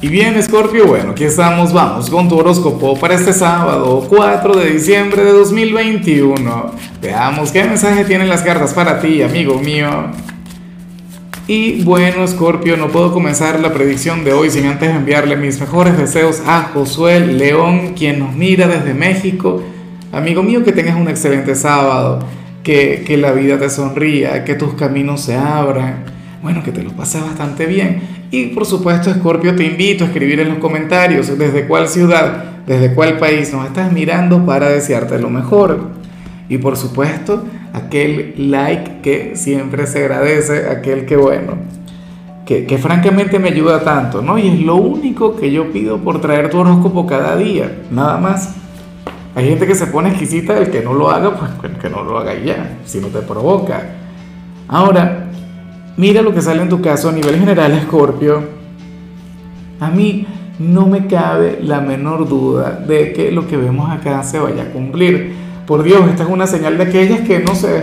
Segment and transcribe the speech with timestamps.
[0.00, 4.70] Y bien, Scorpio, bueno, aquí estamos, vamos con tu horóscopo para este sábado, 4 de
[4.70, 6.70] diciembre de 2021.
[7.02, 9.88] Veamos qué mensaje tienen las cartas para ti, amigo mío.
[11.48, 15.98] Y bueno, Scorpio, no puedo comenzar la predicción de hoy sin antes enviarle mis mejores
[15.98, 19.64] deseos a Josué León, quien nos mira desde México.
[20.12, 22.20] Amigo mío, que tengas un excelente sábado,
[22.62, 26.04] que, que la vida te sonría, que tus caminos se abran,
[26.40, 30.40] bueno, que te lo pases bastante bien y por supuesto, Scorpio, te invito a escribir
[30.40, 35.30] en los comentarios desde cuál ciudad, desde cuál país nos estás mirando para desearte lo
[35.30, 35.88] mejor.
[36.50, 41.54] Y por supuesto, aquel like que siempre se agradece, aquel que bueno,
[42.44, 44.38] que, que, francamente me ayuda tanto, ¿no?
[44.38, 48.54] Y es lo único que yo pido por traer tu horóscopo cada día, nada más.
[49.34, 52.18] Hay gente que se pone exquisita, el que no lo haga, pues que no lo
[52.18, 53.82] haga ya, si no te provoca.
[54.66, 55.28] Ahora,
[55.98, 58.40] Mira lo que sale en tu caso a nivel general, Escorpio.
[59.80, 60.28] A mí
[60.60, 64.66] no me cabe la menor duda de que lo que vemos acá se vaya a
[64.66, 65.32] cumplir.
[65.66, 67.82] Por Dios, esta es una señal de aquellas que no sé,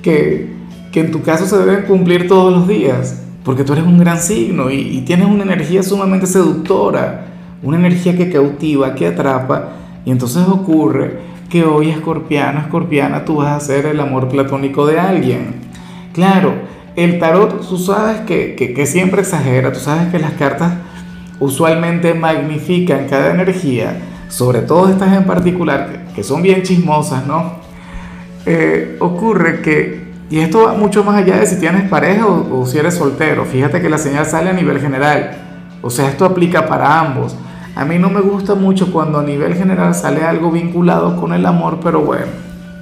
[0.00, 0.48] que,
[0.92, 4.20] que en tu caso se deben cumplir todos los días, porque tú eres un gran
[4.20, 7.26] signo y, y tienes una energía sumamente seductora,
[7.64, 9.70] una energía que cautiva, que atrapa,
[10.04, 15.00] y entonces ocurre que hoy, escorpiano, escorpiana, tú vas a ser el amor platónico de
[15.00, 15.56] alguien.
[16.14, 16.54] Claro,
[16.96, 20.72] el tarot, tú sabes que, siempre exagera, tú sabes que las cartas
[21.38, 27.60] usualmente magnifican cada energía, sobre todo estas en particular, que, son bien chismosas, ¿no?
[28.46, 32.78] Eh, ocurre que, y esto va mucho más allá de si tienes pareja o, si
[32.78, 35.38] eres soltero, fíjate que la señal sale a nivel general,
[35.82, 37.36] o sea, esto aplica para ambos.
[37.76, 41.46] A mí no me gusta mucho cuando a nivel general sale algo vinculado con el
[41.46, 42.26] amor, pero bueno,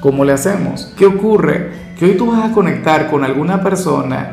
[0.01, 0.93] ¿cómo le hacemos?
[0.97, 1.89] ¿Qué ocurre?
[1.99, 4.31] que hoy tú vas a conectar con alguna persona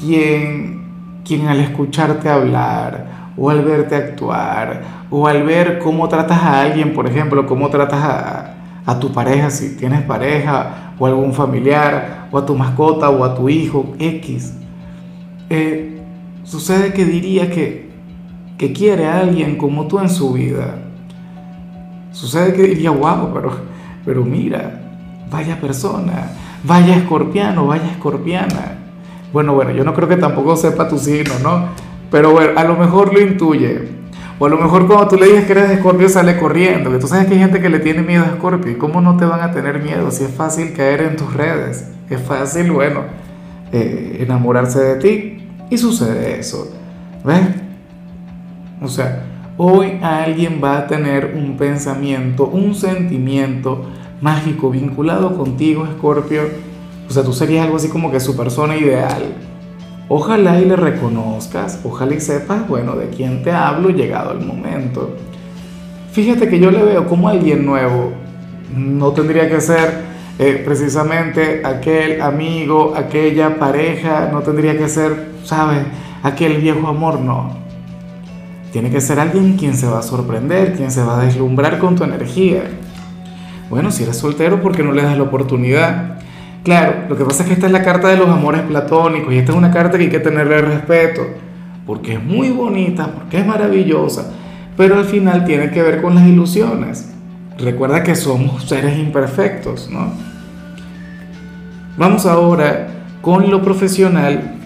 [0.00, 6.62] quien, quien al escucharte hablar o al verte actuar o al ver cómo tratas a
[6.62, 8.54] alguien, por ejemplo, cómo tratas a,
[8.86, 13.34] a tu pareja, si tienes pareja o algún familiar o a tu mascota o a
[13.34, 14.54] tu hijo, X,
[15.50, 16.00] eh,
[16.42, 17.90] sucede que diría que,
[18.56, 20.76] que quiere a alguien como tú en su vida.
[22.12, 23.50] Sucede que diría, wow, pero,
[24.06, 24.83] pero mira,
[25.30, 26.30] vaya persona
[26.64, 28.78] vaya escorpiano, vaya escorpiana.
[29.32, 31.68] Bueno, bueno, yo no creo que tampoco sepa tu signo, ¿no?
[32.10, 33.88] Pero bueno, a lo mejor lo intuye.
[34.38, 36.90] O a lo mejor cuando tú le dices que eres escorpio sale corriendo.
[36.90, 38.72] Que tú sabes que hay gente que le tiene miedo a escorpio.
[38.72, 41.88] ¿Y cómo no te van a tener miedo si es fácil caer en tus redes?
[42.10, 43.02] Es fácil, bueno,
[43.72, 45.48] eh, enamorarse de ti.
[45.70, 46.72] Y sucede eso.
[47.24, 47.46] ¿Ves?
[48.82, 49.24] O sea,
[49.56, 53.86] hoy alguien va a tener un pensamiento, un sentimiento
[54.24, 56.44] mágico vinculado contigo, Escorpio.
[57.06, 59.22] O sea, tú serías algo así como que su persona ideal.
[60.08, 65.14] Ojalá y le reconozcas, ojalá y sepas, bueno, de quién te hablo llegado el momento.
[66.12, 68.12] Fíjate que yo le veo como alguien nuevo.
[68.74, 70.04] No tendría que ser
[70.38, 75.84] eh, precisamente aquel amigo, aquella pareja, no tendría que ser, ¿sabes?
[76.22, 77.58] Aquel viejo amor, no.
[78.72, 81.94] Tiene que ser alguien quien se va a sorprender, quien se va a deslumbrar con
[81.94, 82.62] tu energía.
[83.70, 86.18] Bueno, si eres soltero, ¿por qué no le das la oportunidad?
[86.64, 89.38] Claro, lo que pasa es que esta es la carta de los amores platónicos y
[89.38, 91.22] esta es una carta que hay que tenerle respeto,
[91.86, 94.32] porque es muy bonita, porque es maravillosa,
[94.76, 97.10] pero al final tiene que ver con las ilusiones.
[97.58, 100.12] Recuerda que somos seres imperfectos, ¿no?
[101.96, 102.88] Vamos ahora
[103.20, 104.56] con lo profesional.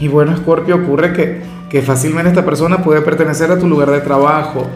[0.00, 4.00] Y bueno, Scorpio, ocurre que, que fácilmente esta persona puede pertenecer a tu lugar de
[4.00, 4.66] trabajo.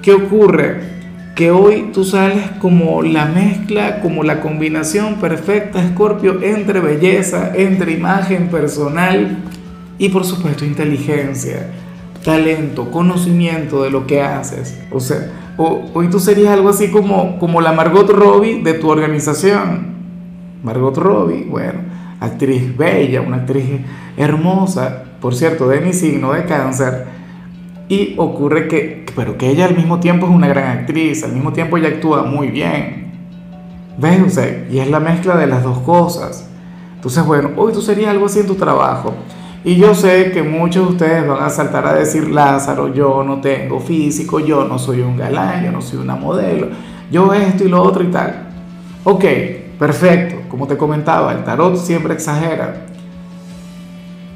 [0.00, 1.01] ¿Qué ocurre?
[1.34, 7.92] Que hoy tú sales como la mezcla, como la combinación perfecta, Scorpio, entre belleza, entre
[7.92, 9.38] imagen personal
[9.98, 11.70] y por supuesto inteligencia,
[12.22, 14.78] talento, conocimiento de lo que haces.
[14.90, 19.92] O sea, hoy tú serías algo así como, como la Margot Robbie de tu organización.
[20.62, 21.80] Margot Robbie, bueno,
[22.20, 23.64] actriz bella, una actriz
[24.18, 27.21] hermosa, por cierto, de mi signo de cáncer
[27.88, 31.52] y ocurre que, pero que ella al mismo tiempo es una gran actriz, al mismo
[31.52, 33.12] tiempo ella actúa muy bien.
[33.98, 34.38] ¿Ves?
[34.70, 36.48] Y es la mezcla de las dos cosas.
[36.94, 39.12] Entonces, bueno, hoy tú serías algo así en tu trabajo.
[39.64, 43.40] Y yo sé que muchos de ustedes van a saltar a decir, Lázaro, yo no
[43.40, 46.68] tengo físico, yo no soy un galán, yo no soy una modelo,
[47.12, 48.48] yo esto y lo otro y tal.
[49.04, 49.24] Ok,
[49.78, 52.86] perfecto, como te comentaba, el tarot siempre exagera.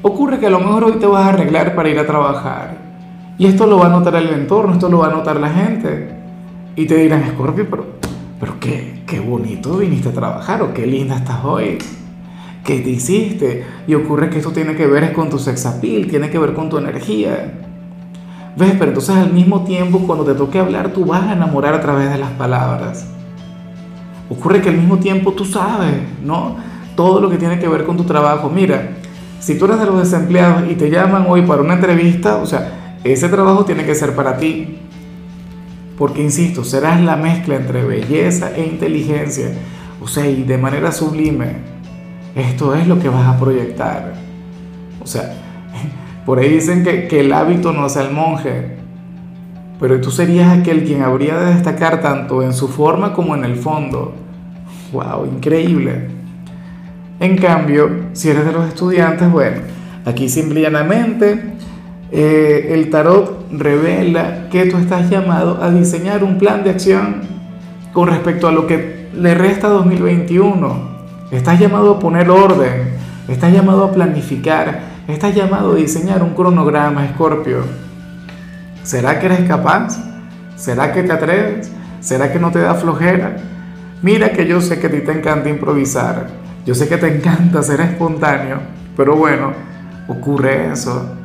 [0.01, 2.86] Ocurre que a lo mejor hoy te vas a arreglar para ir a trabajar
[3.37, 6.09] y esto lo va a notar el entorno, esto lo va a notar la gente.
[6.75, 7.85] Y te dirán, Scorpio, pero,
[8.39, 11.77] pero qué, qué bonito viniste a trabajar o qué linda estás hoy.
[12.63, 13.65] ¿Qué te hiciste?
[13.87, 16.69] Y ocurre que esto tiene que ver con tu sex appeal, tiene que ver con
[16.69, 17.53] tu energía.
[18.57, 18.73] ¿Ves?
[18.77, 22.11] Pero entonces al mismo tiempo cuando te toque hablar tú vas a enamorar a través
[22.11, 23.07] de las palabras.
[24.29, 25.93] Ocurre que al mismo tiempo tú sabes,
[26.23, 26.57] ¿no?
[26.95, 28.49] Todo lo que tiene que ver con tu trabajo.
[28.49, 28.97] Mira,
[29.39, 32.86] si tú eres de los desempleados y te llaman hoy para una entrevista, o sea,
[33.11, 34.77] ese trabajo tiene que ser para ti.
[35.97, 39.49] Porque, insisto, serás la mezcla entre belleza e inteligencia.
[40.01, 41.57] O sea, y de manera sublime.
[42.35, 44.13] Esto es lo que vas a proyectar.
[45.01, 45.33] O sea,
[46.25, 48.77] por ahí dicen que, que el hábito no hace al monje.
[49.79, 53.55] Pero tú serías aquel quien habría de destacar tanto en su forma como en el
[53.55, 54.13] fondo.
[54.91, 55.25] ¡Wow!
[55.25, 56.07] Increíble.
[57.19, 59.61] En cambio, si eres de los estudiantes, bueno,
[60.05, 61.56] aquí simple y llanamente
[62.11, 67.21] eh, el tarot revela que tú estás llamado a diseñar un plan de acción
[67.91, 70.97] con respecto a lo que le resta 2021.
[71.31, 72.93] Estás llamado a poner orden,
[73.27, 77.63] estás llamado a planificar, estás llamado a diseñar un cronograma, Escorpio.
[78.83, 79.97] ¿Será que eres capaz?
[80.55, 81.71] ¿Será que te atreves?
[81.99, 83.35] ¿Será que no te da flojera?
[84.01, 86.27] Mira que yo sé que a ti te encanta improvisar,
[86.65, 88.59] yo sé que te encanta ser espontáneo,
[88.95, 89.51] pero bueno,
[90.07, 91.16] ocurre eso.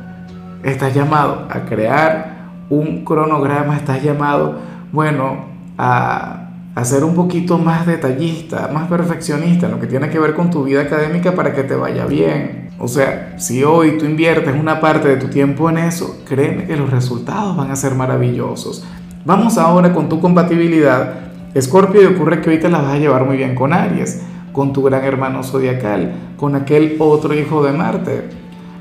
[0.63, 2.33] Estás llamado a crear
[2.69, 4.55] un cronograma, estás llamado,
[4.91, 5.45] bueno,
[5.77, 10.33] a, a ser un poquito más detallista, más perfeccionista en lo que tiene que ver
[10.33, 12.69] con tu vida académica para que te vaya bien.
[12.79, 16.75] O sea, si hoy tú inviertes una parte de tu tiempo en eso, créeme que
[16.75, 18.83] los resultados van a ser maravillosos.
[19.25, 21.13] Vamos ahora con tu compatibilidad.
[21.53, 24.73] Escorpio, y ocurre que hoy te la vas a llevar muy bien con Aries, con
[24.73, 28.29] tu gran hermano zodiacal, con aquel otro hijo de Marte,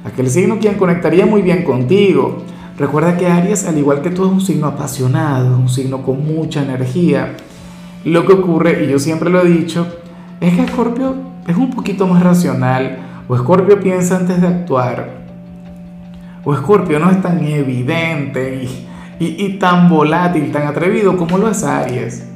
[0.04, 2.42] aquel signo quien conectaría muy bien contigo.
[2.78, 6.62] Recuerda que Aries, al igual que tú, es un signo apasionado, un signo con mucha
[6.62, 7.36] energía.
[8.04, 9.86] Lo que ocurre, y yo siempre lo he dicho,
[10.40, 11.14] es que Escorpio
[11.46, 15.22] es un poquito más racional, o Escorpio piensa antes de actuar.
[16.44, 18.68] O Escorpio no es tan evidente
[19.20, 22.26] y, tan volátil, tan atrevido como lo es Aries.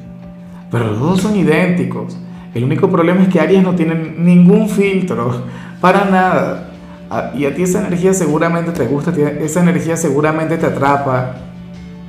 [0.71, 2.17] Pero los dos son idénticos.
[2.55, 5.43] El único problema es que Aries no tiene ningún filtro,
[5.81, 6.71] para nada.
[7.11, 11.37] Ah, y a ti esa energía seguramente te gusta, esa energía seguramente te atrapa.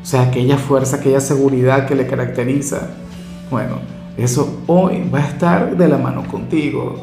[0.01, 2.87] O sea, aquella fuerza, aquella seguridad que le caracteriza.
[3.51, 3.79] Bueno,
[4.17, 6.95] eso hoy va a estar de la mano contigo.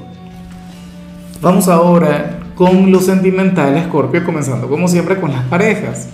[1.40, 6.08] Vamos ahora con lo sentimental, Scorpio, comenzando como siempre con las parejas.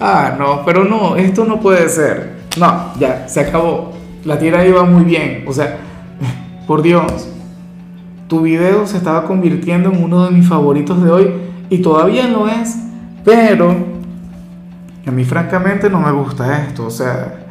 [0.00, 2.38] Ah, no, pero no, esto no puede ser.
[2.58, 3.92] No, ya, se acabó.
[4.24, 5.44] La tierra iba muy bien.
[5.46, 5.78] O sea,
[6.66, 7.28] por Dios,
[8.28, 11.32] tu video se estaba convirtiendo en uno de mis favoritos de hoy
[11.68, 12.76] y todavía lo es,
[13.24, 13.74] pero
[15.06, 16.86] a mí francamente no me gusta esto.
[16.86, 17.46] O sea,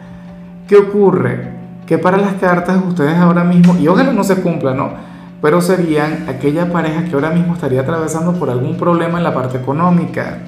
[0.67, 1.51] ¿qué ocurre?
[1.85, 5.07] Que para las cartas ustedes ahora mismo, y ojalá no se cumpla, ¿no?
[5.41, 9.57] pero serían aquella pareja que ahora mismo estaría atravesando por algún problema en la parte
[9.57, 10.39] económica.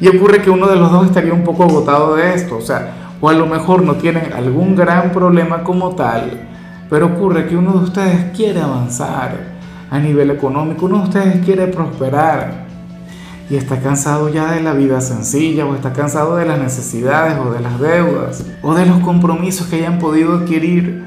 [0.00, 2.92] Y ocurre que uno de los dos estaría un poco agotado de esto, o sea,
[3.20, 6.40] o a lo mejor no tienen algún gran problema como tal,
[6.88, 9.56] pero ocurre que uno de ustedes quiere avanzar
[9.90, 12.66] a nivel económico, uno de ustedes quiere prosperar
[13.48, 17.52] y está cansado ya de la vida sencilla o está cansado de las necesidades o
[17.52, 21.06] de las deudas o de los compromisos que hayan podido adquirir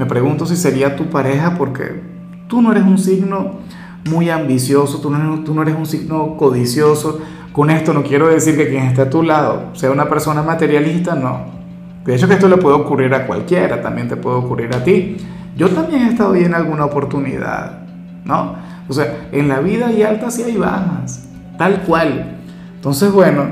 [0.00, 2.02] me pregunto si sería tu pareja porque
[2.48, 3.60] tú no eres un signo
[4.08, 7.20] muy ambicioso, tú no, eres un signo codicioso.
[7.52, 11.14] Con esto no quiero decir que quien esté a tu lado sea una persona materialista,
[11.16, 11.59] no.
[12.06, 15.16] Hecho que esto le puede ocurrir a cualquiera, también te puede ocurrir a ti.
[15.56, 17.80] Yo también he estado ahí en alguna oportunidad,
[18.24, 18.54] ¿no?
[18.88, 21.28] O sea, en la vida hay altas y hay bajas,
[21.58, 22.38] tal cual.
[22.74, 23.44] Entonces, bueno,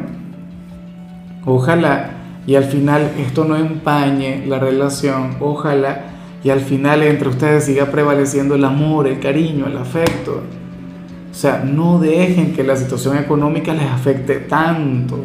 [1.44, 2.10] ojalá
[2.46, 6.06] y al final esto no empañe la relación, ojalá
[6.42, 10.42] y al final entre ustedes siga prevaleciendo el amor, el cariño, el afecto.
[11.30, 15.24] O sea, no dejen que la situación económica les afecte tanto.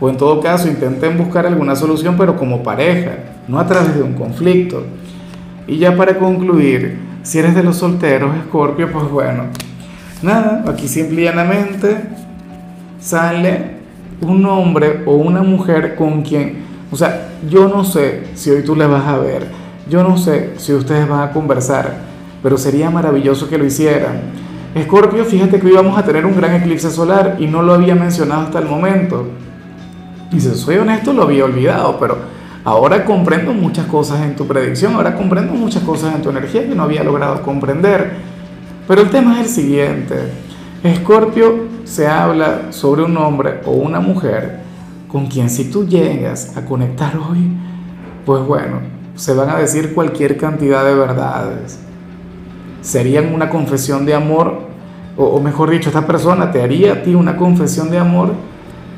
[0.00, 3.12] O en todo caso, intenten buscar alguna solución, pero como pareja,
[3.48, 4.84] no a través de un conflicto.
[5.66, 9.44] Y ya para concluir, si eres de los solteros, Escorpio, pues bueno,
[10.22, 11.96] nada, aquí simple y llanamente
[13.00, 13.78] sale
[14.20, 18.74] un hombre o una mujer con quien, o sea, yo no sé si hoy tú
[18.74, 21.94] le vas a ver yo no sé si ustedes van a conversar,
[22.42, 24.20] pero sería maravilloso que lo hicieran.
[24.74, 27.94] Escorpio, fíjate que hoy vamos a tener un gran eclipse solar y no lo había
[27.94, 29.26] mencionado hasta el momento.
[30.30, 32.18] Y soy honesto, lo había olvidado, pero
[32.64, 36.74] ahora comprendo muchas cosas en tu predicción, ahora comprendo muchas cosas en tu energía que
[36.74, 38.16] no había logrado comprender.
[38.86, 40.14] Pero el tema es el siguiente.
[40.82, 44.60] Escorpio se habla sobre un hombre o una mujer
[45.08, 47.50] con quien si tú llegas a conectar hoy,
[48.26, 48.80] pues bueno,
[49.14, 51.80] se van a decir cualquier cantidad de verdades.
[52.82, 54.60] Serían una confesión de amor,
[55.16, 58.34] o, mejor dicho, esta persona te haría a ti una confesión de amor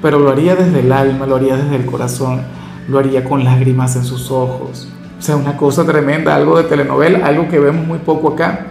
[0.03, 2.43] pero lo haría desde el alma, lo haría desde el corazón,
[2.89, 4.89] lo haría con lágrimas en sus ojos.
[5.19, 8.67] O sea, una cosa tremenda, algo de telenovela, algo que vemos muy poco acá.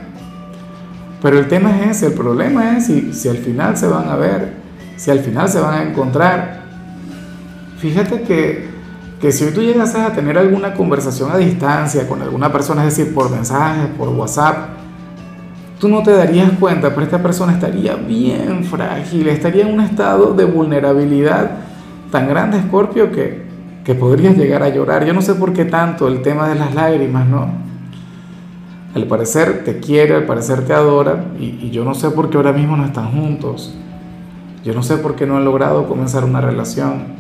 [1.21, 4.15] Pero el tema es ese, el problema es si, si al final se van a
[4.15, 4.53] ver,
[4.95, 6.61] si al final se van a encontrar.
[7.77, 8.67] Fíjate que,
[9.21, 13.13] que si tú llegas a tener alguna conversación a distancia con alguna persona, es decir,
[13.13, 14.78] por mensajes, por WhatsApp,
[15.79, 20.33] tú no te darías cuenta, pero esta persona estaría bien frágil, estaría en un estado
[20.33, 21.51] de vulnerabilidad
[22.11, 23.43] tan grande, Scorpio, que,
[23.85, 25.05] que podrías llegar a llorar.
[25.05, 27.47] Yo no sé por qué tanto el tema de las lágrimas, ¿no?
[28.93, 32.51] Al parecer te quiere, al parecer te adora, y, yo no sé por qué ahora
[32.51, 33.73] mismo no están juntos.
[34.65, 37.19] Yo no sé por qué no han logrado comenzar una relación.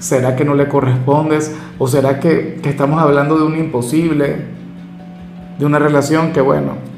[0.00, 1.54] ¿Será que no le correspondes?
[1.78, 4.46] ¿O será que, que estamos hablando de un imposible?
[5.60, 6.91] De una relación que, bueno,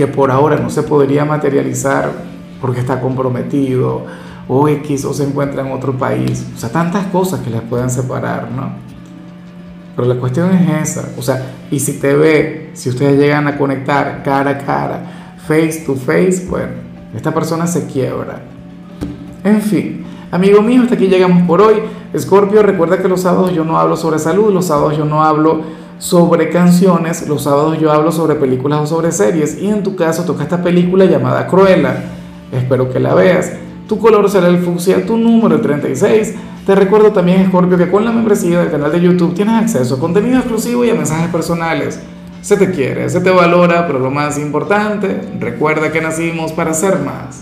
[0.00, 2.10] que por ahora no se podría materializar
[2.58, 4.06] porque está comprometido
[4.48, 6.46] o X o se encuentra en otro país.
[6.56, 8.72] O sea, tantas cosas que les pueden separar, ¿no?
[9.94, 13.58] Pero la cuestión es esa, o sea, y si te ve, si ustedes llegan a
[13.58, 16.72] conectar cara a cara, face to face, bueno,
[17.14, 18.40] esta persona se quiebra.
[19.44, 21.74] En fin, amigo mío, hasta aquí llegamos por hoy.
[22.18, 25.60] Scorpio, recuerda que los sábados yo no hablo sobre salud, los sábados yo no hablo
[26.00, 30.24] sobre canciones, los sábados yo hablo sobre películas o sobre series y en tu caso
[30.24, 32.04] toca esta película llamada Cruella.
[32.50, 33.52] Espero que la veas.
[33.86, 36.34] Tu color será el fucsia, tu número el 36.
[36.64, 40.00] Te recuerdo también, Scorpio, que con la membresía del canal de YouTube tienes acceso a
[40.00, 42.00] contenido exclusivo y a mensajes personales.
[42.40, 46.98] Se te quiere, se te valora, pero lo más importante, recuerda que nacimos para ser
[47.00, 47.38] más.